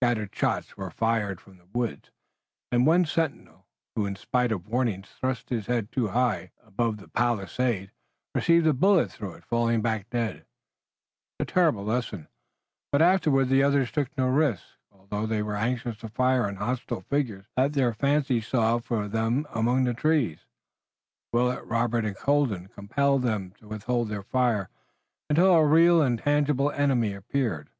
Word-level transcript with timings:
Scattered 0.00 0.32
shots 0.32 0.76
were 0.76 0.92
fired 0.92 1.40
from 1.40 1.56
the 1.56 1.64
woods, 1.66 2.12
and 2.70 2.86
one 2.86 3.04
sentinel 3.04 3.66
who 3.96 4.06
in 4.06 4.14
spite 4.14 4.52
of 4.52 4.68
warnings 4.68 5.08
thrust 5.18 5.48
his 5.50 5.66
head 5.66 5.90
too 5.90 6.06
high 6.06 6.52
above 6.62 6.98
the 6.98 7.08
palisade, 7.08 7.90
received 8.32 8.64
a 8.68 8.72
bullet 8.74 9.10
through 9.10 9.32
it 9.34 9.44
falling 9.44 9.82
back 9.82 10.08
dead. 10.08 10.36
It 10.36 10.38
was 10.38 10.44
a 11.40 11.44
terrible 11.46 11.84
lesson, 11.84 12.28
but 12.92 13.02
afterwards 13.02 13.50
the 13.50 13.64
others 13.64 13.90
took 13.90 14.06
no 14.16 14.28
risks, 14.28 14.76
although 14.92 15.26
they 15.26 15.42
were 15.42 15.56
anxious 15.56 15.96
to 15.96 16.08
fire 16.08 16.46
on 16.46 16.54
hostile 16.58 17.00
figures 17.00 17.46
that 17.56 17.72
their 17.72 17.92
fancy 17.92 18.40
saw 18.40 18.78
for 18.78 19.08
them 19.08 19.48
among 19.52 19.82
the 19.82 19.94
trees. 19.94 20.46
Willet, 21.32 21.64
Robert 21.64 22.04
and 22.04 22.14
Colden 22.16 22.68
compelled 22.68 23.22
them 23.22 23.50
to 23.58 23.66
withhold 23.66 24.10
their 24.10 24.22
fire 24.22 24.70
until 25.28 25.52
a 25.52 25.66
real 25.66 26.00
and 26.00 26.20
tangible 26.20 26.70
enemy 26.70 27.14
appeared. 27.14 27.70